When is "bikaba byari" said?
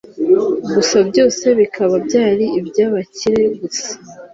1.59-2.45